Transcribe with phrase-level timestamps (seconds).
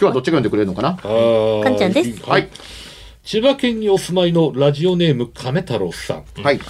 [0.00, 0.94] 今日はどっちが読んでくれるのかな？
[0.94, 2.48] かんちゃんですはい。
[3.24, 6.24] 千葉県にお住まいのラジオネーム亀太郎さん。
[6.40, 6.60] はい。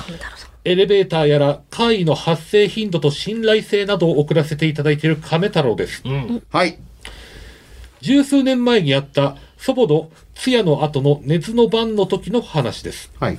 [0.65, 6.03] エレベーターやら怪異の発生頻度と信頼性などを送らせていただいている亀太郎です。
[6.51, 6.79] はい。
[8.01, 13.13] 十数年前にあった祖母の通夜の後の熱の番の時の話です。
[13.21, 13.39] はい。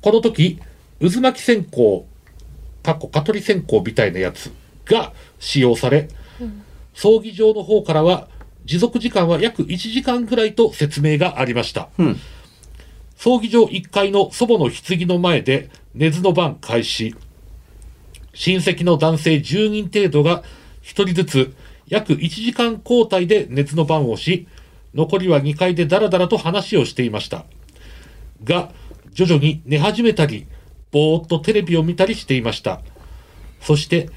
[0.00, 0.60] この時、
[1.00, 2.04] 渦巻き線香、
[2.84, 4.52] かっこ蚊取り線香みたいなやつ
[4.84, 6.08] が使用され、
[6.94, 8.28] 葬儀場の方からは
[8.66, 11.88] 持続時間は約1時間ぐらいと説明がありました。
[11.98, 12.16] うん。
[13.16, 17.14] 葬儀場1階の祖母の棺の前で根津の番開始。
[18.34, 20.42] 親戚の男性10人程度が
[20.82, 21.56] 1人ずつ
[21.86, 24.48] 約1時間交代で熱の番をし、
[24.94, 27.44] 残りは2階でダラダラと話をしていました。
[28.42, 28.72] が、
[29.12, 30.46] 徐々に寝始めたり、
[30.90, 32.80] ぼーっとテレビを見たりしていました。
[33.60, 34.10] そして、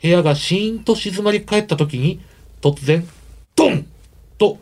[0.00, 2.20] 部屋がシーンと静まり返った時に、
[2.60, 3.06] 突然、
[3.56, 3.87] ドン
[4.38, 4.58] と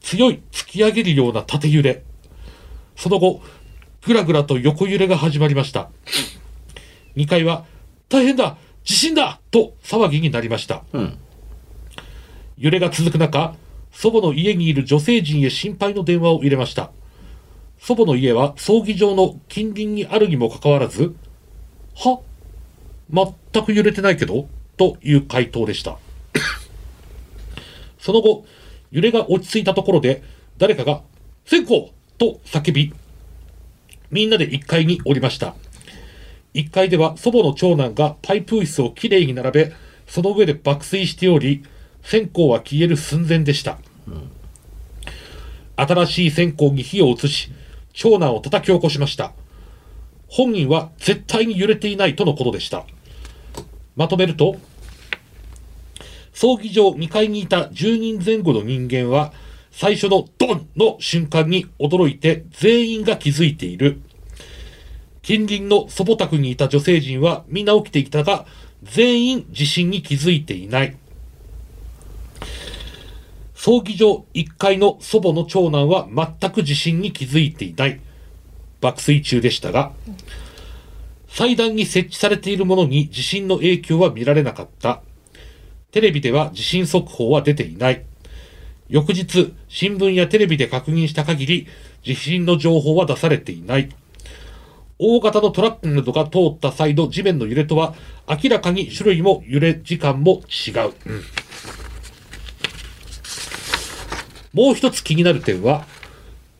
[0.00, 2.04] 強い突き上げるような縦揺れ。
[2.96, 3.42] その後、
[4.06, 5.90] ぐらぐらと横揺れが始まりました。
[7.16, 7.64] 2階は、
[8.08, 10.84] 大変だ地震だと騒ぎになりました。
[10.92, 11.18] うん。
[12.56, 13.54] 揺れが続く中、
[13.90, 16.92] 祖母の家にいる女性陣へ心配の電話を入れました。
[17.78, 21.14] 祖母の家は葬儀場の近隣にあるにもかかわらず、
[21.94, 22.20] は
[23.10, 25.98] 全く揺れてないけどという回答でした。
[27.98, 28.44] その後、
[28.96, 30.22] 揺れが落ち着いたところで、
[30.56, 31.02] 誰かが、
[31.44, 32.94] 線香と叫び、
[34.10, 35.54] みんなで1階に降りました。
[36.54, 39.72] 1階では祖母の長男がパイプ椅子をきれいに並べ、
[40.06, 41.62] その上で爆睡しており、
[42.02, 43.78] 線香は消える寸前でした。
[45.76, 47.50] 新しい線香に火を移し、
[47.92, 49.34] 長男を叩き起こしました。
[50.26, 52.86] 本人は絶対に揺れていないとのことでした。
[53.94, 54.56] まとめると、
[56.36, 59.32] 葬儀場2階にいた10人前後の人間は、
[59.70, 64.02] 最初のドンの瞬間に驚いて全員が気づいている。
[65.22, 68.44] 近隣の祖母宅にいた女性陣はみんな起きていたが、
[68.82, 70.94] 全員地震に気づいていない。
[73.54, 76.06] 葬儀場1階の祖母の長男は
[76.38, 77.98] 全く地震に気づいていない。
[78.82, 79.94] 爆睡中でしたが、
[81.28, 85.00] 祭壇に設置されているものに地震の影響は見られなかった。
[85.90, 88.04] テレビでは地震速報は出ていない。
[88.88, 91.66] 翌日、新聞やテレビで確認した限り、
[92.02, 93.88] 地震の情報は出されていない。
[94.98, 97.94] 大型のトラックなどが通った際の地面の揺れとは、
[98.28, 100.94] 明らかに種類も揺れ時間も違う。
[101.06, 101.22] うん
[104.56, 105.84] もう一つ気になる点は、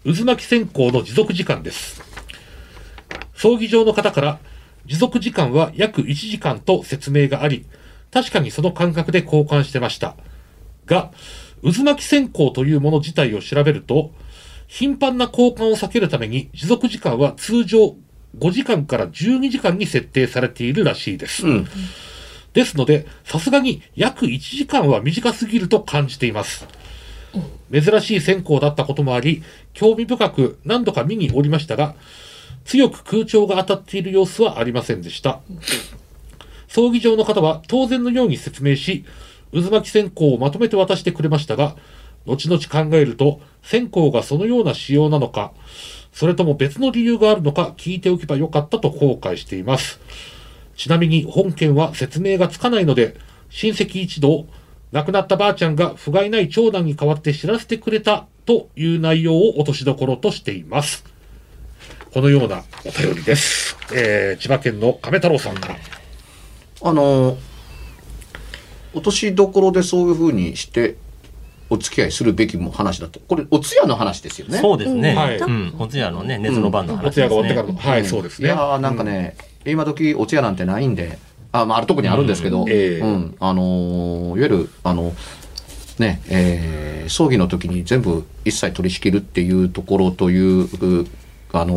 [0.05, 2.03] 渦巻き線香の持続時間です。
[3.35, 4.39] 葬儀場の方から、
[4.85, 7.65] 持続時間は約1時間と説明があり、
[8.13, 10.17] 確かにその感覚で交換してました。
[10.87, 11.11] が、
[11.63, 14.13] 渦巻き線香というもの自体を調べると、
[14.69, 17.97] 頻繁な交換を避けるために持続時間は通常
[18.39, 21.47] 5時間から12時間に設定されているらしいです。
[21.47, 21.69] うん。
[22.53, 26.67] ですので、さすがに約1時間は短すぎると感じています。
[27.71, 29.43] 珍しい線香だったこともあり、
[29.75, 31.95] 興味深く何度か見におりましたが、
[32.65, 35.41] 強く空調が当たっている様子はありませんでした。
[36.77, 39.07] 葬儀場の方は当然のように説明し、
[39.51, 41.75] 渦巻き線香をまとめて渡してくれましたが、
[42.27, 45.53] 後々考えると、線香がそのような仕様なのか、
[46.13, 50.01] それとも別の理由があるのか聞いておけばよかったと後悔しています。
[50.77, 53.17] ちなみに本件は説明がつかないので、
[53.49, 54.45] 親戚一同、
[54.93, 61.07] 亡くなったばあちゃんが不甲斐ない長男に代わって知らせてくれたという内容を落としどころとしています。
[62.13, 63.79] このようなお便りです。
[63.95, 66.06] えー、千葉県の亀太郎さんから。
[66.83, 67.37] あの
[68.95, 70.97] 落としどころでそういうふうにして
[71.69, 73.21] お付き合いするべきも話だと。
[73.21, 74.59] これお通夜の話ですよね。
[74.59, 75.15] そうですね。
[75.15, 75.75] はいうん。
[75.79, 77.29] お通夜のね、熱の番のお話ですね。
[77.29, 77.97] 通夜が終わってからの。
[77.97, 78.49] はい、そうですね。
[78.49, 81.19] いやーなんかね、今時お通夜なんてないんで。
[81.53, 82.67] あ、まあ、あるとこにあるんですけど、うん。
[82.67, 83.03] んうええ
[83.41, 85.13] あのーいわゆるあの
[85.99, 91.07] ねえー葬儀の時に全部一切取り仕切るっていうところというう
[91.53, 91.77] あの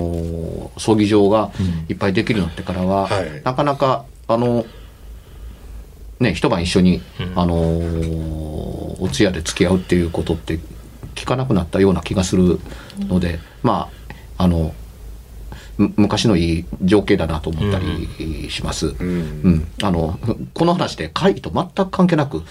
[0.75, 1.51] ー葬儀場が
[1.87, 3.41] いっぱいできるようになってからは、はい。
[3.43, 4.65] なかなかあの
[6.19, 10.60] ね一晩一緒に、うんあのーお通夜で付き合うっていうことって
[11.16, 12.60] 聞かなくなったような気がする
[13.00, 13.89] ので、ま
[14.38, 14.74] ああの
[15.77, 18.88] む昔のいい情景だなと思ったりします。
[18.88, 20.19] うんうん、あの
[20.54, 22.44] この話で会議と全く関係なくう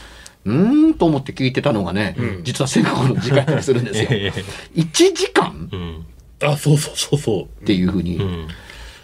[0.47, 4.09] ーんと思って聞いてたのがね、うん実は選考の時間やったりするんですよ。
[4.13, 4.33] え
[4.75, 5.69] 1時間？
[5.73, 6.07] えうん。
[6.51, 7.43] あ、そうそうそうそう。
[7.63, 8.49] っていうふうに、うん。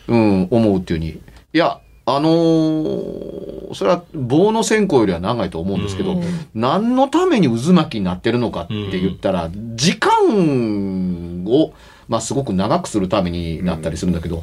[0.07, 1.11] うん、思うっていうふうに。
[1.11, 6.23] いや、あのーそれは棒の線香よりは長いと思うんですけど、うん。
[6.55, 11.73] 何のために渦巻きになってるのかって言ったら、時間を、
[12.09, 14.43] まあ、すごく長くするためになったりするんだけど、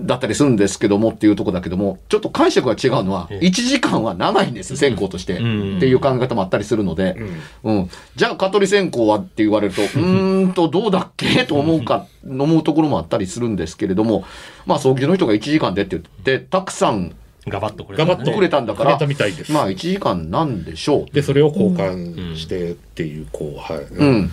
[0.00, 5.34] だったりするんですけどもっていうとこだけども、ちょっと解釈が違うのは、ええ1時間は長いんです、線香として。
[5.34, 7.16] うんっていう考え方もあったりするので、
[7.64, 7.90] うんうん。
[8.16, 14.24] じゃあ、蚊取り線香はって言われると、うーんと、どうだっけと思うか、思うところもあったりするんですけれども、
[14.66, 17.14] まあ、葬儀の人が1時間でって言って、たくさん
[17.48, 17.98] ガバッとこれ。
[17.98, 18.90] ガバッとくれたんだから。
[18.90, 21.14] まあ、1時間なんでしょう。
[21.14, 23.84] で、それを交換してっていう、こう、はい。
[23.84, 24.30] うん。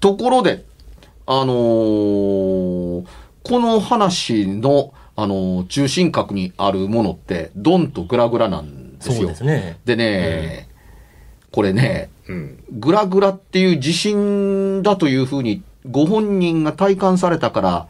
[0.00, 0.64] ところで、
[1.26, 3.04] あのー
[3.48, 9.14] この話の、あのー中心核にあるものって、ドンとグラグラなんですよ。
[9.14, 9.78] そうですね。
[9.84, 10.68] でね、
[11.50, 12.64] これね、うん。
[12.70, 17.88] グラグラっていう地震だというふうにご本人が体感されたから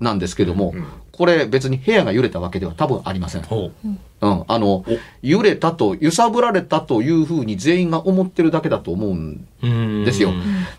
[0.00, 0.84] なんですけども、うん
[1.20, 3.42] これ別に部屋が揺れたわけでは多分ありません。
[3.42, 3.70] ほ
[4.20, 4.84] うん、あの、
[5.22, 9.46] 揺れたと、揺さぶられたというふうに全員が思ってるだけだと思うん。
[9.62, 10.32] ですよ。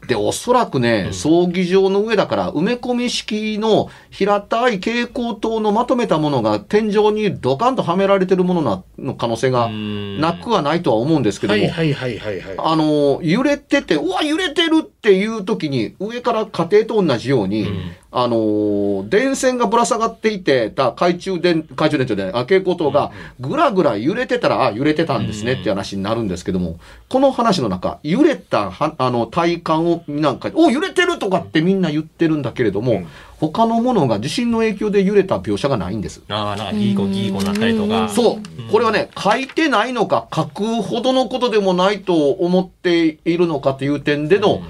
[0.07, 12.55] で、おそらくね、葬儀場の上だから、埋め込み式の平たい蛍光灯のまとめたものが天井にドカンとはめられてるものなの可能性がなくはないとは思うんですけども、はいはいはいはいはい。
[12.57, 17.91] あの、揺れてて、うわ、揺れてるっていう時に、上から家庭と同じように、うん。
[18.13, 26.79] あの、電線がぶら下がっていてた懐中電、懐中電灯で、あ蛍光灯がぐらぐら揺れてたら、あ、揺れてたんですねっていう話になるんですけども、
[27.09, 33.07] この話の中、揺れたは、あの、体感をなんか、お、揺れてるとかってみんな言ってるんだけれども、うん。
[33.41, 36.21] 他のものが地震の影響で揺れた描写がないんです。
[36.29, 38.07] ああ、なんかギーコギーコになったりとか。
[38.09, 38.71] そう。
[38.71, 44.61] これはね、書いてないのか、書くほどのことでもないと思っているのかという点での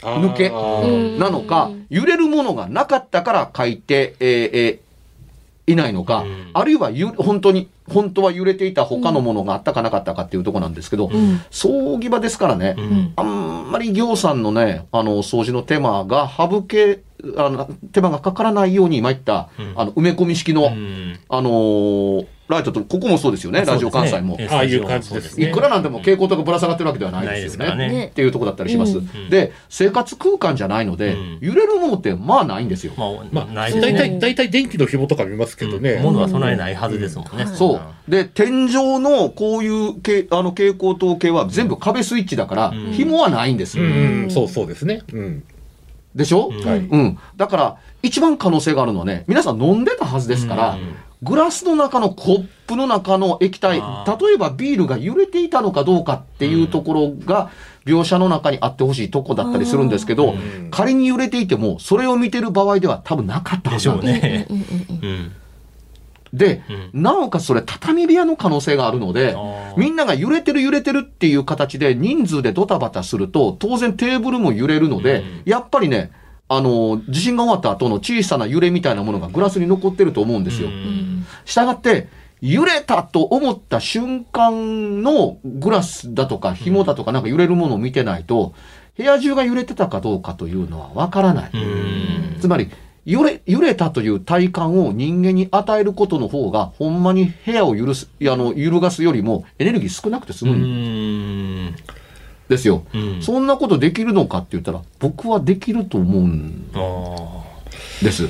[0.00, 4.87] 抜けなのか、揺れるものがなかったから書いて、えーえー
[5.68, 6.50] いないのか、うん。
[6.52, 11.40] あるいはゆ本当に、本当は揺れていた他のものがあったかなかったかっていうところなんですけど、うん。
[11.50, 13.12] 葬儀場ですからね、うん。
[13.16, 17.00] あんまり行さんのね、あの、掃除の手間が省け、
[17.36, 19.72] あの、手間がかからないように、今言った、うん。
[19.76, 21.18] あの、埋め込み式の、うん。
[21.28, 24.30] あのーライトと、ここもそうですよね、ラジオ関西も。
[24.30, 27.40] そうですねああいう感じですねいくらなんでも蛍光灯がぶら下がってるわけではないでよね。
[27.42, 27.88] ですすからね。
[27.88, 28.96] ねっていうところだったりします。
[28.96, 32.92] んで、生活空間じゃないので、うん揺れるものってまあないんですよ。
[32.96, 33.92] ままあ、なあ、いですね。
[33.92, 36.00] 大体、大体電気の紐とか見ますけどね。
[36.02, 37.44] 物は備えないはずですもんね。
[37.44, 38.10] うんそう。
[38.10, 43.84] で、天井のこういうけあの蛍光灯系は全部壁スイッチだから、うん紐はないんですよ。
[43.84, 45.02] うん、うん、そうそうですね。
[45.12, 45.44] うん。
[46.14, 46.78] でしょ、うんはい。
[46.78, 47.18] うん。
[47.36, 57.50] だから、一番可能性があるのはね、皆さん飲んでたはずですから、うんグラスの中のコップの中の液体、例えばビールが揺れていたのかどうかっていうところが、
[57.84, 60.68] 描写の中にあってほしいとこだったりするんですけど、うん。
[60.70, 64.52] 仮に揺れていても、それを見てる場合では多分なかったはでしょずなんです。
[64.52, 65.30] うね。
[66.32, 67.02] で、うん。
[67.02, 69.34] なおかつそれ畳部屋の可能性があるので、
[69.76, 75.42] みんなが揺れてる揺れてるっていう形で人数でドタバタすると、当然テーブルも揺れるので、うん。
[75.46, 76.12] やっぱりね、
[76.48, 80.68] あの、地震が終わった後の小さな揺れみたいなものがグラスに残ってると思うんですよ。
[80.68, 82.08] うんしたがって、
[82.40, 88.54] 揺れたと思った瞬間のグラスだとか紐だとかなんか揺れるものを見てないと、
[88.96, 91.50] 部屋中が揺れてたかどうかというのはわからない。
[91.52, 91.56] う
[92.36, 92.40] ん。
[92.40, 92.70] つまり、
[93.04, 101.74] 揺れ、揺れたという体感を人間に与えることの方が、ほんまに部屋を許す、いやあの、揺るがすよりもエネルギー少なくて済うむ。
[102.48, 102.84] ですよ。
[102.94, 103.22] うん。
[103.22, 107.44] そんなことできるのかって言ったら、僕はできると思うんあ
[108.02, 108.28] です。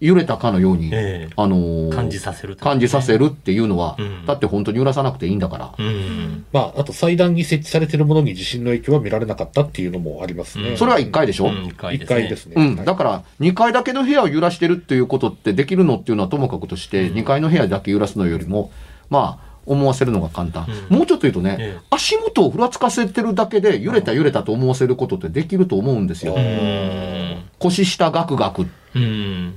[0.00, 1.32] 揺れたかのように、ええ。
[1.36, 4.26] あのー感じさせると感じさせるっていうのは、うん。
[4.26, 5.74] だって本当に揺らさなくていいんだから。
[5.78, 6.44] うん。
[6.52, 10.70] まあ、あと祭壇に設置されているものに地震の影響は見られなかったっていうのもありますね。
[10.70, 10.76] うん。
[10.76, 12.16] それは1回でしょ、うん一回1ですね。
[12.16, 12.84] 回ですね。
[12.84, 18.72] だから2階だけの部屋を揺らしてるっていうことってできるのっていうのはともかくとして、2階の部屋だけ揺らすのよりも
[19.08, 20.98] まあ思わせるのが簡単、うん。
[20.98, 21.80] もうちょっと言うとね、ええ。
[21.90, 27.42] 足元をふらつかせてるだけで揺れた揺れたと思わせることってできると思うんですよ、うん。
[27.58, 29.54] 腰下ガクガクっうん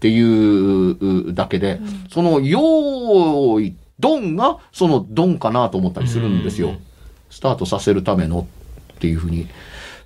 [0.00, 6.78] ていうだけで、その用意ドンがそのドンかなと思ったりするんですよ、うん。
[7.28, 8.46] スタートさせるための
[8.94, 9.46] っていうふうに。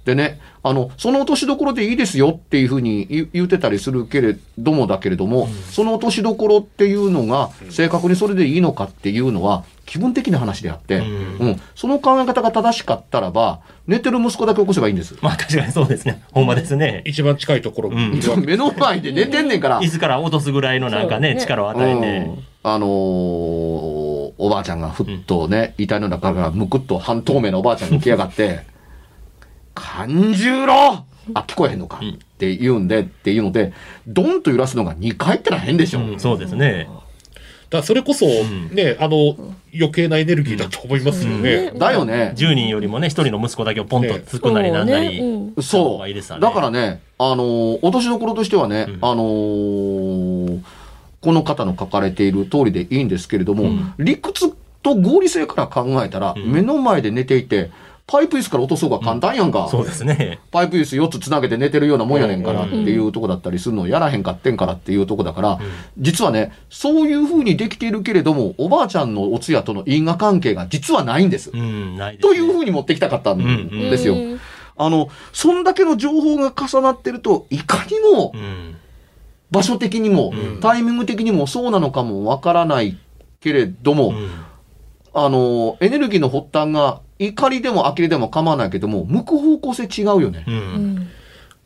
[0.04, 11.04] でね、あの、その落としどころでいいですよっていうふうに言言ってたりするけれどもだけれども、その落としどころっていうのが正確にそれでいいのかっていうのは気分的な話であって、うん。
[11.38, 15.16] うん、その考え方が正しかったらば、寝てる息子だけ起こせばいいんです。
[15.22, 16.22] まあ確かにそうですね。
[16.32, 17.02] ほんまですね。
[17.06, 17.90] 一番近いところ。
[17.90, 19.80] にいるわけ目の前で寝てんねんから。
[19.80, 21.08] 椅子から落とすぐらいのなん。
[21.08, 22.26] かね、ね力を与えて。
[22.26, 22.44] うん。
[22.62, 24.80] あのーおばあちゃん。
[24.80, 27.90] がふっとね、遺体の中からむくっと半透明なおばあちゃん。
[27.90, 28.73] が起き上がって、
[29.74, 31.04] 勘十郎
[31.34, 32.10] あ、聞こえへんのか、うん。
[32.10, 33.72] って言うんで、っていうので、
[34.06, 36.00] ドンと揺らすのが2回ってのは変でしょ。
[36.00, 36.88] うんそうですね。
[37.70, 38.70] だからそれこそ、ん。
[38.74, 39.36] ね、あの、
[39.74, 41.72] 余計なエネルギーだと思いますよね。
[41.76, 42.34] だよね。
[42.36, 45.18] 10人よりもね、1人の息子だけをポンとつくなりなんなり。
[45.18, 46.22] そうね。
[46.22, 46.36] そう。
[46.36, 48.98] ねだからね、あのー落としどころとしてはね、うん。
[49.00, 50.60] あのー
[51.20, 53.94] この方の書かれている通りでいいんですけれども、うん。
[53.98, 56.52] 理屈と合理性から考えたら、うん。
[56.52, 57.70] 目の前で寝ていて、
[58.06, 59.66] パイプ椅子から落とそうが簡単やんか。
[59.70, 60.38] そうですね。
[60.50, 65.58] パイプ椅子4つつなげて寝てるようなもんやねんからってうんいうとこだったりするのをやらへんかってんからっていうとこだから、
[65.96, 71.50] 実はね、そういう風にできているけれども、おばあちゃんのお通夜との因果関係が実はないんです。
[71.50, 72.18] うん、ないね。
[72.18, 74.14] という風に持ってきたかったんうんですよ。
[74.14, 74.40] うん
[74.76, 78.76] あの、そんだけの情報が重なってると、いかにもうん。
[79.50, 82.98] 場所的にも、うんタイミング的にもそうなのかもわからない
[83.40, 84.30] けれども、うん
[85.16, 90.44] あの、エネルギーの発端が怒りでも呆れでも構わないけども、向く方向性違うよね。
[90.46, 90.50] う。
[90.50, 90.58] うん
[90.96, 91.08] ん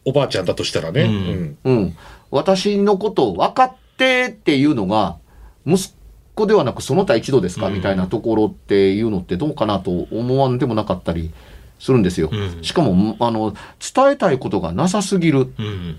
[0.04, 1.02] おばあちゃんだとしたらね。
[1.02, 1.96] ううんうん。
[2.30, 5.18] 私のことを分かってっていうのが、
[5.66, 5.92] 息
[6.34, 11.32] 子ではなくその他一度ですか、うんみたいなところっていうのってどうかなと思わんでもなかったり
[11.78, 12.30] するんですよ。
[12.32, 13.54] うんしかも、あの、
[13.94, 15.52] 伝えたいことがなさすぎる。
[15.58, 15.96] うん。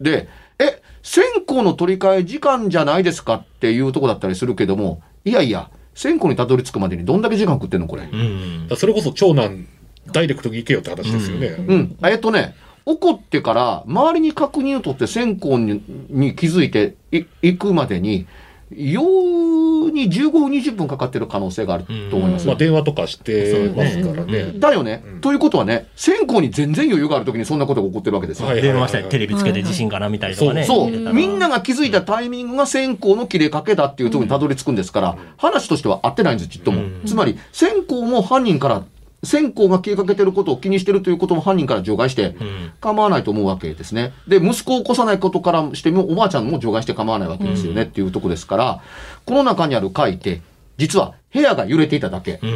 [0.00, 8.04] で、え、線香の取り替え時間じゃないですかっていうとこだったりするけども、いやいや、線香にたどり着くまでにどんだけ時間食ってんのこれ。
[8.04, 9.66] うんそれこそ長男、
[10.12, 11.56] ダイレクトに行けよって話ですよね。
[11.58, 11.96] うん。
[12.04, 18.26] えっとね、怒ってから、周りに確認を取って線香にに気づいてい行くまでに、
[18.70, 22.46] ように15分、20分かかってる可能性があると思います。
[22.46, 24.44] まあ電話とかしてますからね。
[24.44, 25.20] ねだよね、うん。
[25.20, 28.48] ということはね、線香に全然余裕があるときにそんなことが起こってるわけですよ。
[28.48, 30.64] はい電話したりテレビつけて地震かなみたいとかね。
[30.64, 36.82] そう、みんなが気づいたタイミングが線香の切れかけだっていうところにたどり着くんですから、話としては合ってないんです、ちっとも。
[36.82, 36.84] う。
[36.84, 37.02] ん。
[37.06, 38.82] つまり、線香も犯人から、
[39.26, 42.72] 線香が消えかけてることを気にしてるということも犯人から除外して、うん。
[42.80, 44.12] 構わないと思うわけですね。
[44.26, 48.80] で、息子を起こさないことからしても、おばあちゃんも除外して構わないわけですよね、っていうところですから、
[49.26, 50.40] この中にある書いて、
[50.78, 52.38] 実は部屋が揺れていただけ。
[52.42, 52.52] うん。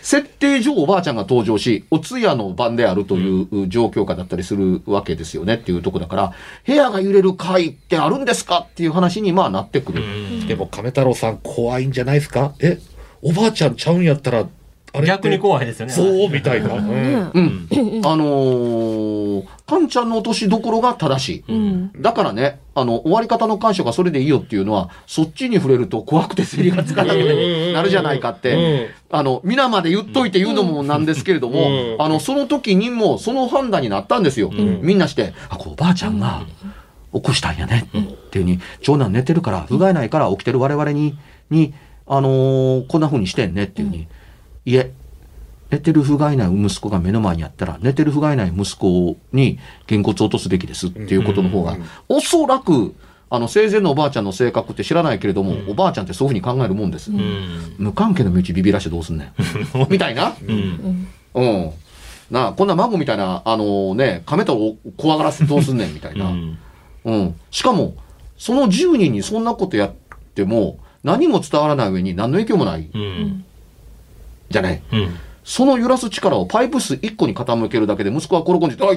[0.00, 6.32] 設定上おばあちゃんが登場し、お通夜の晩であるという状況下だったりするわけですよねっていうところだから、
[6.64, 10.02] 部屋が揺れる回ってあるんですかっていう話にまあなってくる。
[10.46, 12.54] でも亀太郎さん怖いんじゃないですか？
[12.60, 12.78] え、
[13.20, 14.46] おばあちゃんちゃうんやったら、
[15.02, 15.92] 逆に怖いですよね。
[15.92, 16.74] そうみたいな。
[16.74, 16.88] うん。
[16.88, 17.30] ね。
[17.34, 17.68] うん。
[18.04, 21.52] あのー、カンちゃんの落としどころが正しい。
[21.52, 21.92] うん。
[22.00, 27.18] だからね、あの、終わり方の感謝がそれでいいよっていうのは、そっちに触れると怖くて競りがつかなく
[27.72, 32.02] なるじゃないかって、あの、皆まで言っといて言うのもなんですけれども、うん。
[32.02, 34.50] あの、その時にもその判断になったんですよ。
[34.50, 34.80] ん。
[34.82, 36.42] みんなして、あ、こうおばあちゃんが
[37.12, 37.90] 起こしたんやね、っ
[38.30, 41.18] ていうふうに、長男寝てるから、不甲斐ないから起きてる我々に、
[41.50, 41.74] に、
[42.06, 44.08] あのーこんな風にしてんねっていうふうに、
[44.66, 44.92] いえ、
[45.70, 52.94] 寝てる不甲斐ない息子が目の前にあったら、寝てる不甲斐ない息子にげんこつを落とすべきですっていうことの方がうん、おそらく、
[53.30, 57.10] あの、生前のおばあちゃんの性格って知らないけれども、おばあちゃんってそういうふうに考えるもんです。
[57.10, 57.74] うん。
[57.78, 59.86] 無関係の道ビビらして どうすんねん。
[59.88, 60.34] みたいな。
[60.46, 61.08] うん。
[61.34, 61.70] うん。
[62.30, 66.26] なあ、こんな孫みたいな、あのね、亀太郎怖がらせてどうすんねんみたいうな。
[66.26, 66.58] ん。
[67.04, 67.34] うん。
[67.52, 67.94] しかも、
[68.36, 69.92] その10人にそんなことやっ
[70.34, 73.44] ても、何も伝わらない上に何の影響もないうん。
[74.50, 74.82] じゃない。
[74.92, 75.16] うん。
[75.46, 78.90] その揺らす力をパイプ室1個に傾けるだけで息子は転んでて、あ、あ、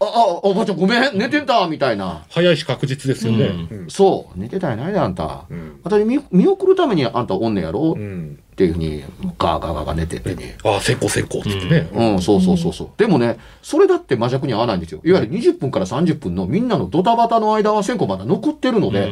[0.00, 2.24] あ、あ、おばあちゃんごめん、寝てたみたいな。
[2.28, 3.44] 早いし確実ですよね。
[3.70, 5.44] ううんそう、寝てたやないであんた。
[5.48, 9.02] うん私見見送るためにあんたおんねやろ、うんっていうふうに
[9.36, 10.56] ガーガーガーガー寝ててね。
[10.62, 11.88] ああ、先行先行って言ってね。
[11.92, 12.90] うん、そうそうそうそう。
[12.96, 15.00] でもね、それだって魔弱に合わないんですよ。
[15.02, 19.10] いわゆる20分から30分のみんなのドタバタの間は線香まだ残ってるので、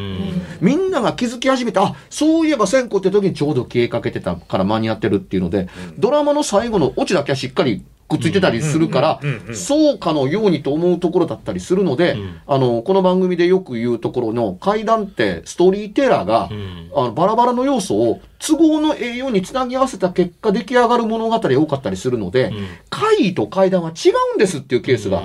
[0.60, 5.68] みんなが気づき始めて、あ、そういえば線香って時にちょうど消えかけてたから間に合ってるっていうので、
[5.98, 7.82] ドラマの最後のオチだけはしっかり
[8.12, 9.20] くっついてたりするから
[9.54, 12.40] そうかのようにと思うところだったりするので、ん。
[12.46, 16.90] あの、この番組でよく言うところの怪談ってストーリーテラーが、うん。
[16.94, 22.52] あのバラバラの要素を都合の栄養につなぎ合わせた結果出来上がる物語が多かったりするので、ん。
[22.90, 25.22] 怪異と怪談は違うんですっていうケースが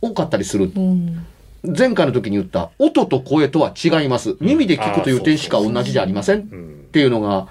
[0.00, 0.72] 多かったりする。
[0.74, 1.26] うん。
[1.76, 4.36] 前回の時に言った音と声とは違います。
[4.40, 6.40] 耳で聞くという点しか同じじゃありません。
[6.40, 6.42] っ
[6.92, 7.48] ていうのが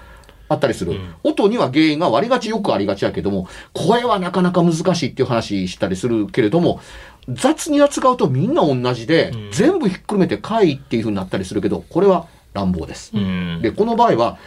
[0.48, 0.98] あったりする。
[1.22, 6.80] 音には原因が割りがちよくありがちやけども、声はなかなか難しいっていう話したりするけれども、
[7.28, 13.12] 雑に扱うとみんな同じで、ん全部ひっくるめて怪異っていう風になったりするけど、これは乱暴です。
[13.14, 14.38] うんで、この場合は、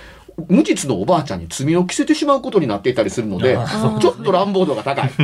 [0.48, 3.58] 無実のおばあちゃんに罪を着せてしまうことになっていたりするので
[4.00, 5.12] ちょっと乱暴度が高い。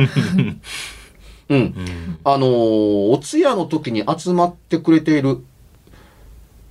[1.50, 1.58] うん。
[1.58, 5.44] うんあのーお通夜の時に集まってくれている、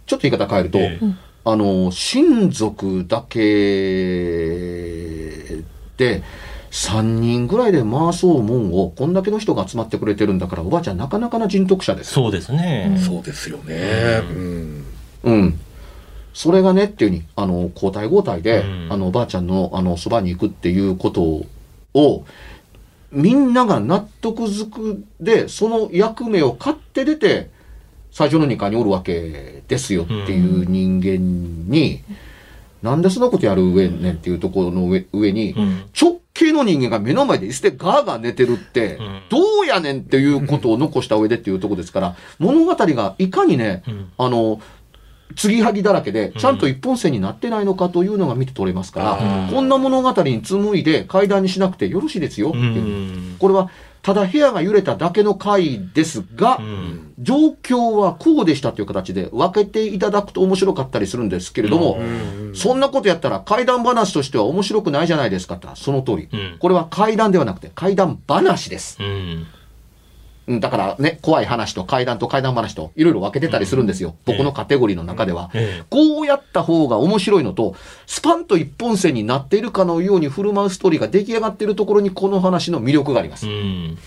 [0.07, 1.05] ちょっと言い方変えると、ええ
[1.45, 3.39] あのー親族だけ
[5.97, 6.23] で、
[6.71, 12.13] 3人ぐらいで回そうもんを、こんだけの人が集まってくれてるんだから、おばあちゃんなかなかな人徳者です。
[12.13, 12.97] そうですね。
[13.05, 14.21] そうですよね。
[14.23, 14.85] うん。
[15.23, 15.59] うん。
[16.33, 21.43] それがねっていうふうに、あの、交代交代で、うんあの、おばあちゃんの、あの、そばに行くっていうこと
[21.93, 22.25] を、
[23.11, 27.51] みんなが納得づくで、その役目を買って出て、
[28.13, 32.03] 最初の2階におるわけですよっていう人間に、
[32.83, 35.83] なんでそんなことやる上ねんっていうところの上上に、うん。
[35.99, 44.11] 直系の人間が目の前で椅子でガーガー寝てるってうん、どうやねんっていうことを残した上でっていうところですから、物語がいかにね、うん。
[44.17, 44.61] あの、
[45.35, 49.53] 継ぎはぎだらけで、ちゃんと一本線になってないのかというのが見て取れますから、うん。
[49.55, 52.61] こんな物語に紡いで階段にしなくてよろしいですよってう。
[52.61, 52.81] いう。
[53.33, 53.35] ん。
[53.39, 53.71] これは、
[54.03, 62.01] ただ部屋が揺れただけの回ですが、うん状況はこうでしたという形で分けていただくと面白かったりするんですけれども、
[62.53, 66.27] そんなことやったら怪談話としては面白くないじゃないですかってその通り。
[66.33, 68.97] うんこれは怪談ではなくて怪談話です。
[70.47, 74.09] うんうんだからね、怖い話と怪談と怪談話といろいろ分けてたりするんですよ。
[74.09, 75.49] うん僕のカテゴリーの中では。
[75.53, 77.75] ええこうやった方が面白いのと、
[78.05, 83.47] スパンと一本線になっているかのように振る舞うストーリーが出来上がっているところにこの話の魅力があります。
[83.47, 83.97] うん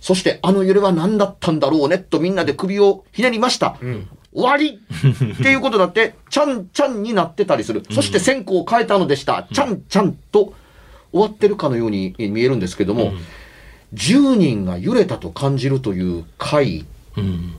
[0.00, 3.76] そして、あの揺れは何だったんだろうねとみんなで首をひねりました。
[4.32, 4.80] 終わり
[5.34, 7.82] っていうことだって、ちゃんちゃんになってたりする。
[7.90, 9.48] そして線香を変えたのでした。
[9.52, 10.52] ちゃんちゃんと
[11.10, 13.18] 終わってるかのように見えるんですけども、うん
[13.94, 16.84] 10人が揺れたと感じるという回、
[17.16, 17.54] うん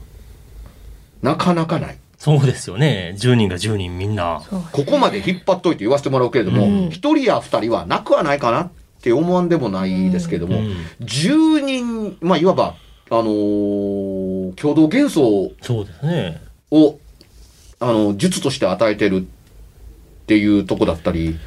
[1.22, 1.98] なかなかない。
[2.16, 3.14] そうですよね。
[3.18, 4.42] 10人が10人みんな。
[4.72, 8.70] ここまで引っ張っといて言わせてもらうけれども、うん1人や2人はなくはないかなっ
[9.02, 12.74] て思わんでもないですけれども、うん10人、まあ、いわば、
[13.10, 16.40] あのー共同幻想そうですね。
[16.70, 16.98] を、
[17.80, 21.38] あの、術として与えてるっていうとこだったり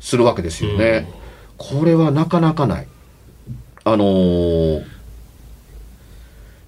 [0.00, 1.06] するわけですよね。
[1.58, 2.86] これはなかなかない。
[3.84, 4.84] あのー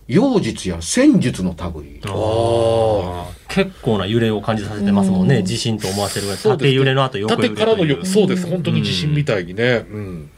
[0.08, 2.00] 妖術や戦術の類。
[2.06, 5.38] ああ結構な揺れを感じさせてますもんね。
[5.38, 6.42] うん地震と思わせるぐらい。
[6.42, 8.46] 縦揺れの後横揺れ縦からのそうです。
[8.46, 9.86] 本当に地震みたいにね。
[9.90, 10.30] うん。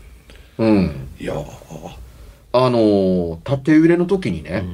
[0.59, 1.09] うん。
[1.19, 1.45] いやー
[2.53, 4.65] あのー縦揺れの時にね、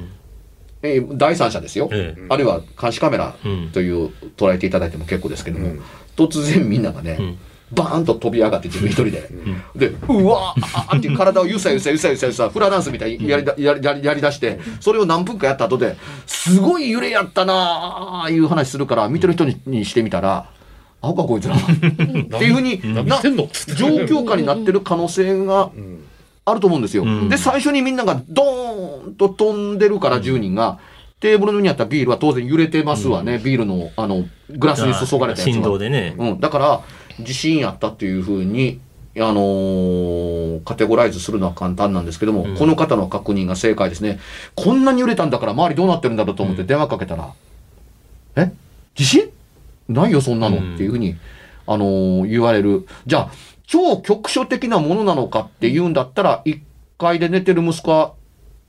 [0.83, 1.89] えー第三者ですよ。
[1.91, 5.81] ええあるいは監視カメラうんという捉えていただいても結構ですけども、うん
[6.17, 7.37] 突然みんながね、うん
[7.73, 9.29] バーンと飛び上がって自分一人で、
[9.75, 20.49] で、うわーあーって体をゆさゆさゆさゆさゆさ、フラダンスみたいにやりだやりやりやりだして、それを何分かやった後で、すごい揺れやったなあいう話するから、見てる人ににしてみたら、
[21.01, 21.55] アホかこいつら。
[21.55, 23.31] っていうふうに、な状
[24.05, 26.03] 況下になってる可能性がうん
[26.43, 27.03] あると思うんですよ。
[27.03, 30.79] うんで、最初にみんながドーンと飛んでるから10人が、
[31.19, 33.37] テーブルの上にあったビールは当然揺れてますわね。
[33.37, 35.53] ビールの、あの、グラスに注がれたやつは。
[35.53, 36.15] 振動でね。
[36.17, 36.39] うん。
[36.39, 36.81] だから、
[37.23, 38.79] 地震やったっていうふうに、
[39.17, 42.57] あのーカテゴライズするのは簡単なんですけども、うん。
[42.57, 44.19] この方の確認が正解ですね。
[44.55, 47.33] こんなに揺れたんだから周りどうなってるんだろうと思って電話かけたら、
[48.35, 48.51] え？
[48.95, 49.29] 地震
[49.89, 50.75] ないよ、そんなの、うん。
[50.75, 51.15] っていうふうに、
[51.67, 52.87] あのー言われる。
[53.05, 53.31] じゃあ、
[53.65, 56.59] 超局所的なものなのかって言うんだったら、1
[56.97, 58.13] 階で寝てる息子は、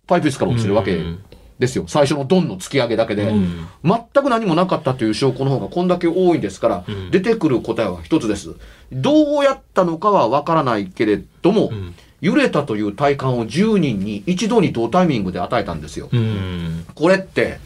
[0.07, 0.97] パイプ椅子から落ちてるわけ。
[0.97, 1.19] うん
[1.63, 1.85] ですよ。
[1.87, 3.23] 最初のドンの突き上げだけで。
[3.23, 8.55] うん全く何もなかったという証拠の方がこんだけ多いんですから、うん出てくる答えは一つです。
[8.93, 16.09] どうやったのかはわからないけれども、ん揺れたという体感を10人に一度に同タイミングで与えたんですよ。
[16.13, 16.87] うん。
[16.95, 17.59] これって、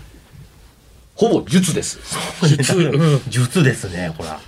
[1.14, 1.98] ほぼ術です。
[2.46, 4.40] 術うん術ですね、ほら。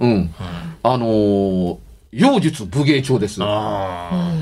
[0.00, 0.34] うん。
[0.82, 1.76] あのー、
[2.12, 3.38] 妖術武芸帳です。
[3.42, 4.32] あ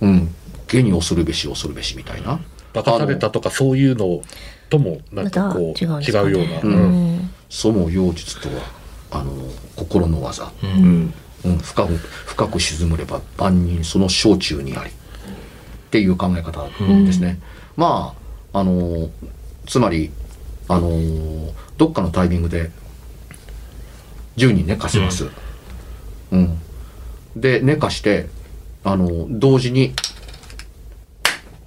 [0.00, 0.34] うん。
[0.72, 2.40] 下に恐るべし恐るべしみたいな。
[2.74, 4.22] 化かされたとかそういうの
[4.70, 7.30] ともなんかこう違うような、ううんん。
[7.50, 8.62] その妖術とは、
[9.10, 10.44] あのー心の技。
[10.44, 10.52] あ。
[10.62, 10.66] う。
[10.66, 14.92] うんんうん、深く深く沈むれば万人その小中にありっ
[15.90, 16.66] ていう考え方
[17.04, 17.38] ですね。
[17.76, 18.14] ま
[18.52, 19.10] ああのー
[19.66, 20.10] つまり
[20.68, 22.70] あのーどっかのタイミングで
[24.36, 25.28] 10人寝かせます。
[26.30, 26.58] うん
[27.36, 28.28] で寝かして
[28.84, 29.92] あのー同時に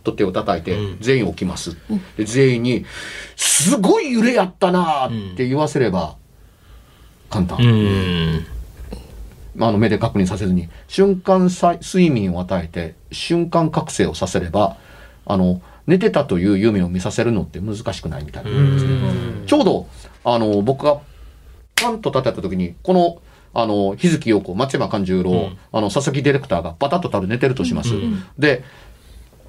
[0.06, 1.76] と手を叩いてうん全員起きます。
[2.18, 2.86] で全員に
[3.36, 6.15] 「すごい揺れやったな」って言わせれば
[7.30, 7.58] 簡単。
[7.60, 8.46] うん。
[9.58, 14.76] あの目で確認させずに瞬間さ睡眠を与えて瞬間覚醒をさせれば
[15.26, 19.00] あの寝てたという夢を見させるのって難しくないみたいなんですね。
[19.46, 19.88] ちょうど
[20.24, 21.00] あの僕が
[21.76, 23.22] パンと立てた時にこの
[23.54, 27.91] あの日月陽子松山勘十郎、んあの佐々木ディレクターがバタッとたる寝てるとします。
[28.38, 28.63] で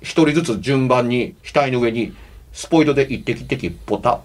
[0.00, 2.14] 一人ずつ順番に額の上に
[2.52, 4.20] スポイトで一滴一滴ポタ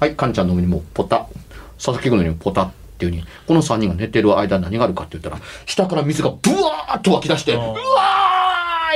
[0.00, 1.28] はい、カンちゃんの上にもポタ
[1.76, 7.76] 佐々木君の上にもポタっていうふうにこの3人が寝てる間何があるかって言ったら下から水がブワーッと湧き出してうわ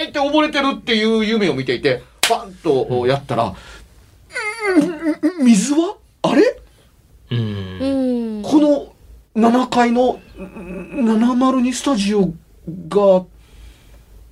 [0.01, 3.55] ーいって溺れてるっていう夢を見ていてパンとやったら、うん
[5.45, 6.61] 水はあれ
[7.31, 8.43] うん。
[8.43, 8.93] この
[9.37, 12.33] 7階の702スタジオ
[12.89, 13.25] が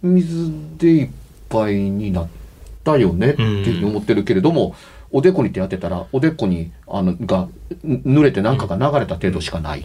[0.02, 1.10] 水でいっ
[1.54, 2.28] ぱいになっ
[2.82, 4.74] たよねっていうふうに思ってるけれども、
[5.10, 7.50] おでこに手当てたらおでこにあのがん
[7.84, 9.84] 濡れて何かが流れた程度しかない。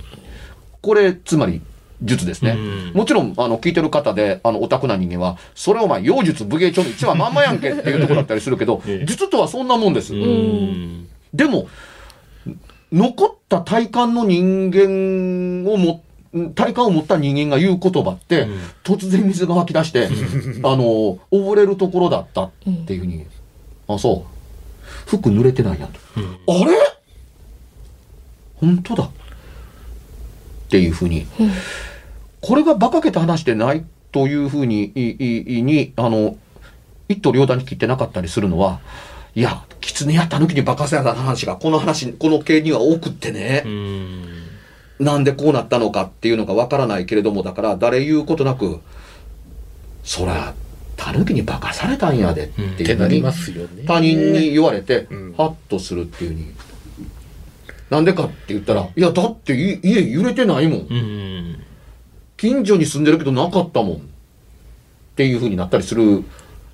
[0.82, 1.62] これつまり
[2.02, 2.52] 術ですね。
[2.52, 10.16] うんもちろんあの聞いてる方であのオタクな人間はそれお前妖術武芸帳の一番まんまやんけっていうところだったりするけど ええ術とはそんなもんです。
[10.16, 11.08] うん。
[11.34, 11.68] でも、
[12.92, 16.04] 残った体感の人間をも、
[16.56, 20.08] 体感を持った人間が言う言葉って、うん突然水が湧き出して、
[20.64, 22.52] あの、溺れるところだったっ
[22.86, 23.26] ていうふうに、
[23.88, 25.10] あ、そう。
[25.10, 26.00] 服濡れてないやんと。
[26.18, 26.72] うんあれ？
[28.56, 29.04] 本当だ。
[29.06, 29.10] っ
[30.70, 31.26] ていうふうに。
[32.42, 36.38] これが馬鹿げた話でないというふうに、いいいに、あの、
[37.08, 38.80] 一刀両断に切ってなかったりするのは、
[39.36, 44.49] いや、狐や狸に馬鹿せやた話が、この話、この系には多くってねう、ん。
[45.00, 48.80] なんでこうなったのかっていうのがわからないけれども、だから誰言うことなく、
[50.04, 50.54] そら、
[50.98, 53.24] 狸に化かされたんやでっていうふうに。
[53.88, 56.54] 他人に言われてうん、ハッとするっていうふうに。
[57.90, 60.88] なんでかって言ったら、いや、だってい家揺れてないもん。
[62.38, 63.96] 近所に住んでるけどなかったもん。
[63.96, 64.00] っ
[65.16, 66.24] ていうふうになったりする。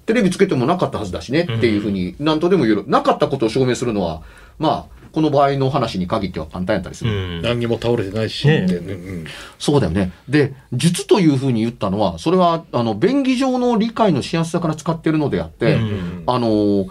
[0.06, 2.84] テレビつけてもなかったはずだしねっていうふうに何とでも言える。
[2.88, 4.22] なかったことを証明するのは、
[4.60, 7.14] まあ、この場合の話に限っては簡単やったりすうる。
[7.40, 7.42] ん。
[7.42, 9.26] 何にも倒れてないし、ねってうんうん
[9.58, 10.12] そうだよね。
[10.28, 16.90] で、術というふうに言ったのは、それは、あの、便宜上の理解のしやすさから使ってるのであって、うんあのー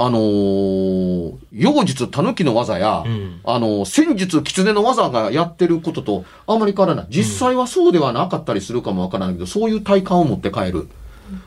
[0.00, 7.06] あのー妖術、狸の技や、うんあのー戦術、狐の技がやってることとあまり変わらない。
[7.10, 10.88] 実際はそうではなかったりするかもわからないけど、そういう体感を持って帰る。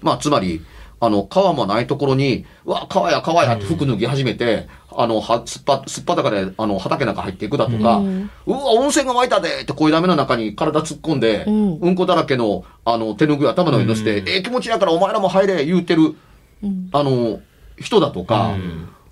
[0.01, 0.61] まあ、つまり、
[1.03, 11.53] あの、川もないところに、うわ、川や川やって服脱ぎ始めて、あの、は、すっぱ、すっぱだかで、あの、畑なんか入っていくだとか、ううんわ、温泉が湧いたでって声だめの中に体突っ込んで、うう
[11.87, 14.29] んん、こだらけの、あの、手ぬぐい頭の上に乗せて、うん。
[14.29, 16.15] ええ気持ちやからお前らも入れ、言うてる、
[16.63, 16.89] うん。
[16.91, 17.39] あの、
[17.79, 18.53] 人だとか、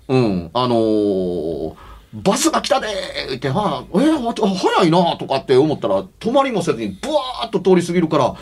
[0.06, 1.74] うん、あのー
[2.12, 8.34] バスが来たでーって、はあ、えーあ早いなとかって思ったら、止まりもせずに、ブワーッと通り過ぎるから、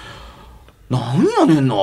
[0.90, 1.74] なんやねんな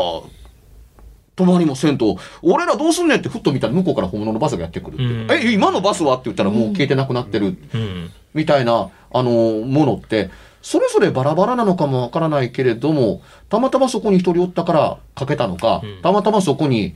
[1.36, 5.04] 止まりもせんと、俺らどうすんねんってふっと見たら向こうから本物のバスがやってくるって。
[5.04, 6.14] うんえ、今のバスは？
[6.14, 7.58] って言ったらもう消えてなくなってる。
[7.74, 8.12] うん。
[8.34, 9.32] みたいな、あの
[9.66, 10.30] ものって、
[10.66, 16.96] それぞれバラバラなのかもわからないけれども、たまたまそこに一人おったからかけたのか、うんたまたまそこに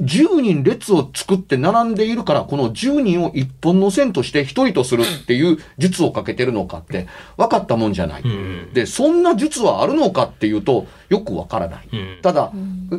[0.00, 8.22] 10人列を作って並んでいるから、この10人を一本の線として一人とするっていう術をかけてるのかって分かったもんじゃない。
[8.22, 8.72] うん。
[8.72, 11.88] で、そんな術はあるのかっていうと、よくわからない。
[11.92, 12.18] うん。
[12.22, 12.52] ただ、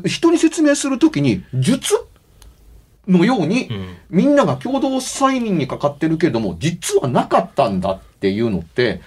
[0.06, 1.95] 人に説明するときに、術
[3.08, 3.97] のように、うん。
[4.12, 9.02] みんなが共同催眠にかかってるけれども、実はなかったんだっていうのって、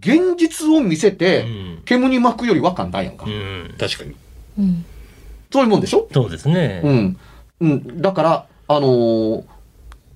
[0.00, 3.26] 現実を見せてうん、煙に巻くよりは簡単やんか。
[3.26, 3.74] うん。
[3.78, 4.14] 確かに。
[4.58, 4.84] うん
[5.52, 6.08] そういうもんでしょ？
[6.12, 6.80] そうですね。
[6.82, 7.16] うん。
[7.60, 8.02] うん。
[8.02, 9.44] だから、あのー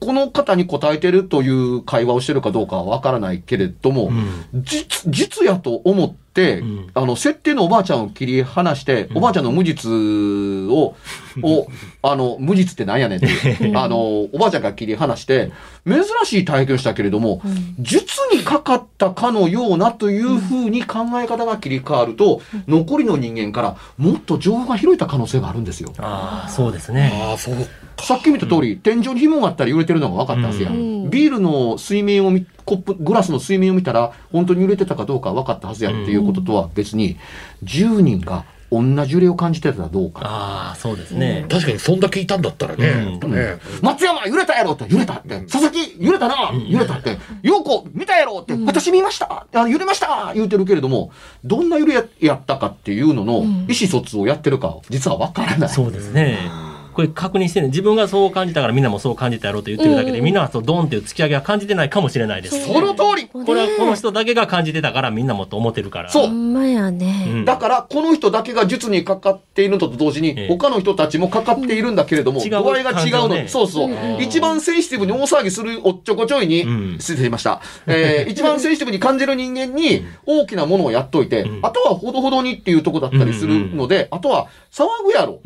[0.00, 4.10] この方に答えてるという会話をしてるかどうかはわからないけれども、
[4.52, 4.62] うん。
[4.62, 10.96] 実、実やと思って、うんあの、設定のおばあちゃんを切り離して、おばあちゃんの無実を、
[11.42, 11.68] を、
[12.02, 15.52] あの、無実ってなんやねんっていう、あの、おばあちゃんが切り離して、
[15.86, 17.40] 珍しい体験をしたけれども、
[17.78, 25.92] 術にかかったかのようなというふうに考え方が切り替わると、残りの人間からもっと情報が広いた可能性があるんですよ。
[25.98, 27.12] ああ、そうですね。
[27.30, 27.54] ああ、そう。
[28.00, 30.97] さっき見た通り、天井に紐があったら揺れてるのが分かったはずやん。
[31.08, 37.16] うんビールの水面を見、コップ、グラスの水面を見たら、本当に揺れてたかどうか分かったはずやっていうこととは別に、
[37.64, 40.20] 10人が同じ揺れを感じてたらどうか。
[40.24, 41.46] ああ、そうですね。
[41.48, 43.58] 確かにそんだけいたんだったらね。
[43.80, 49.46] 松山揺れたやろって、揺れたって、佐々木揺れたな揺れたって、陽子見たやろって、私見ました。
[49.54, 51.12] あ揺れました言うてるけれども、
[51.44, 53.32] どんな揺れややったかっていうのの
[53.68, 55.68] 意思疎通をやってるか、実は分からない。
[55.70, 56.67] そうですね。
[56.98, 62.66] これ確認してね、自分がそう感じたからみんなもそう感じたやろうと言ってるだけで、うんみんなはそうドンっていう突き上げは感じてないかもしれないです。
[62.66, 63.28] その通り。
[63.28, 66.10] これはこの人だけが感じてたからみんなもっと思ってるから。
[66.10, 66.26] そう。
[66.26, 67.26] ほんまやね。
[67.28, 67.44] うん。
[67.44, 73.46] だから、この人だけが術にかかっているのと同時に、ええ他の人たちもかかっているんだけれども、うん度合いが違うの。
[73.46, 76.96] そうそう、うん一番センシティブに大騒ぎするおっちょこちょいに、うん。
[76.98, 77.62] 失礼しました。
[77.86, 81.60] えー一番センシティブに感じる人間に大きなものをやっといて、うん。
[81.62, 85.38] あとはほどほどにっていうとこだったりするので、あとは騒ぐやろ。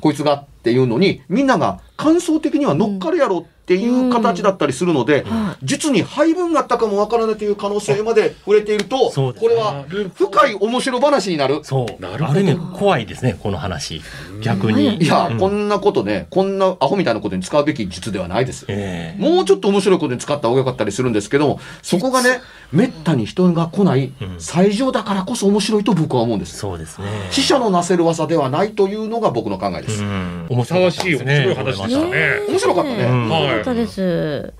[0.00, 11.60] こいつがっていうのに、みんなが感想的には乗っかるやろっていう形だったりするので、は術に配分があったかもわからないという可能性まで触れていると、これは深い面白話になる。
[11.62, 12.02] そう。
[12.02, 14.00] なるほどある意味怖いですね、この話。
[14.42, 14.96] 逆に。
[15.02, 18.64] いや、うんこんなことね、こんなアホみたいなことに使うべき術ではないです。
[18.68, 22.40] ええもうちょっと面白いことに使った方が良かったりするんですけども、そこがね、
[22.72, 26.58] めったに人が来ないうん最上だからこそ面白いと僕は思うんです。
[26.58, 27.06] そうですね。
[27.30, 30.02] 死者のなせる技ではないというのが僕の考えです。
[30.02, 30.46] うん。
[30.48, 32.40] 面ふさわしい、面白い話でしたね。
[32.48, 34.52] 面白かったねうん面白かったです。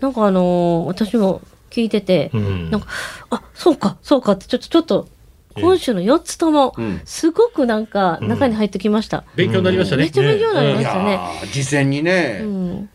[0.00, 2.70] なんかあのー私も聞いてて、たうん。
[2.70, 2.86] なんか、
[3.30, 5.08] あ、そうか、そうかって、ちょっと、ちょっと、
[5.54, 9.24] 今週の4つともうん、すごくなんか、中に入ってきました。
[9.36, 10.10] 勉強になりましたねめっ。
[10.10, 11.20] ちゃ勉強になりまいしたね。
[11.50, 12.88] 事前にね、うん。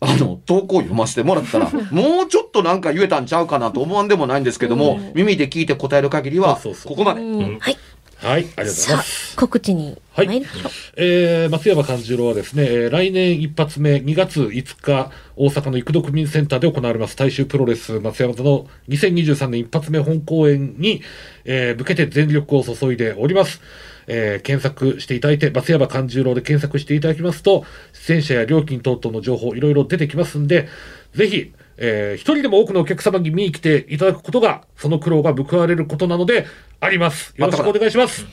[0.00, 7.20] あの、投稿読ませてもらったら、 もうちょっとなんか言えたんちゃうかなと思わんでもないんですけども、耳で聞いて答える限りは、ここまで。
[7.20, 7.77] うんはい。
[8.20, 10.72] はい、ありがとうございさあます。、告知にはい参りましょう。
[10.96, 21.02] えー、松山勘十郎はですね、えー来年一発目、2月5日、大阪の育土区民センターで行われます大衆プロレス松山座の2023年一発目本公演に、
[21.44, 23.60] えー向けて全力を注いでおります。
[24.08, 30.68] えー検索していただいて、松山勘十郎で検索していただきますと、出演者や料金等々の情報いろいろ出てきますんで、
[31.14, 36.46] ぜひ、えー一人でも多くのお客様に見に来ていただくことが、その苦労が報われることなので、
[36.80, 37.34] あります。
[37.36, 38.26] よろしくお願いします。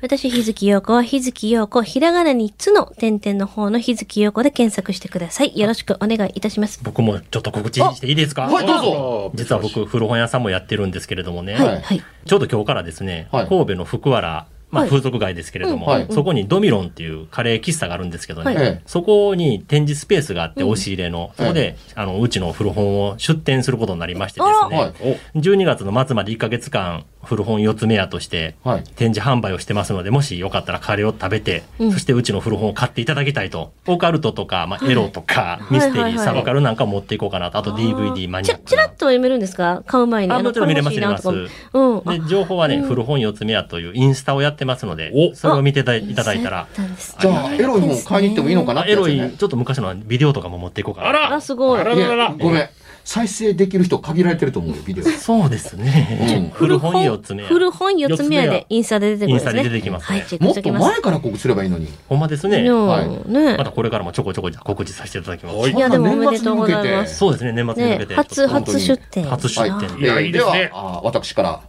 [0.00, 5.58] 私、日月陽子は日月陽子、ひらがな3つの点々の方の日月陽子で検索してください。
[5.58, 6.78] よろしくお願いいたします。
[6.84, 8.42] 僕もちょっと告知していいですか？
[8.42, 9.32] はい、どうぞ。
[9.34, 11.54] 実は僕、古本屋さんもやってるんですけれどもね。
[11.54, 12.02] はい、はいはい。
[12.26, 14.90] ちょうど今日からですね、はい神戸の福原、まあ、はい。
[14.90, 18.64] 風俗街ですけれども、うんはいそこにドミロンっていうカレー喫茶があるんですけどね、はい。
[18.64, 25.06] ええそこに展示スペースがあって、うん押し入れの、そこで、あの、うちの古本を出展することになりましてであすはい。
[25.06, 25.20] ね、。
[25.36, 28.84] 12月の末まで1ヶ月間、古本四つ目屋としてはい。
[28.96, 31.92] 展示販売をしてますので、もしよかったらカレーを食べて、うん。
[31.92, 36.24] そしてうちの古本を買っていただきたいと、オカルトとか、まあ、エロとか、いミステリー、はいはいはい。
[36.24, 38.96] サブカルなんか持っていこうかなと、あと DVD マニちら、ちらっ。
[38.96, 39.82] とは読めるんですか？
[39.86, 40.32] 買う前に。
[40.32, 42.02] あもちろん見れます見れうん。
[42.04, 42.12] あ。
[42.12, 42.88] で、情報はね、うん。
[42.88, 51.08] 古本四つ目屋というインスタをやってますのでお、それを見ていただいたら、そうやったんですじゃあ、エロい本買いに行ってもいいのかなあエロい、ちょっと昔のビデオとかも持っていこうかな。
[51.08, 51.34] あら。
[51.34, 51.80] あ、すごい。
[51.80, 51.84] あ。
[51.84, 52.68] らいらごめん。
[53.08, 55.04] 再生できる人限られてると思うよ、ビデオ。
[55.04, 56.36] そうですね。
[56.36, 57.48] うん古本四つ目屋。
[57.48, 59.50] 古本四つ目でインスタで出てくるんですね。
[59.50, 60.72] インスタで出てきますねはい、もっと。
[60.72, 61.88] 前から告知すればいいのに。
[62.06, 62.70] ほんまですね。
[62.70, 65.56] はいねまたこれからもちょこちょこ告知させていただきます。
[65.56, 67.16] はいいや、でもおめでとうございます。
[67.16, 68.10] そうですね、年末に向けて。
[68.10, 69.24] ね初、初出店。
[69.24, 71.60] 初出はい店いやいいですねでは、あ私から。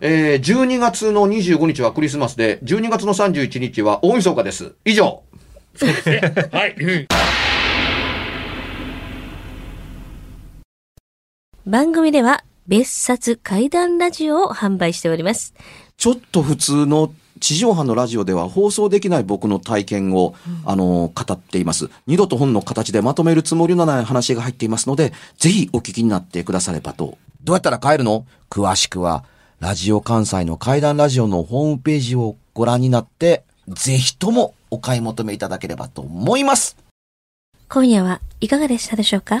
[0.00, 4.72] えー、12月の25日はクリスマスで、12月の31日は大晦日です。
[4.84, 5.22] 以上。
[5.76, 6.20] そうですね。
[6.50, 6.74] はい。
[11.66, 15.54] 番組では別冊怪談ラジオを販売しております。
[15.96, 20.34] ちょっと普通の地上波のラジオでは放送できない僕の体験を、
[20.66, 21.88] あの、語っています。
[22.06, 27.16] 二度と本の形でまとめるつもりのない話が入っていますので、ぜひお聞きになってくださればと。
[27.42, 28.26] どうやったら帰るの？
[28.50, 29.24] 詳しくは、
[29.58, 36.76] ラジオ関西の怪談ラジオのホームページをご覧になって、ぜひともお買い求めいただければと思います。
[37.70, 39.40] 今夜はいかがでしたでしょうか？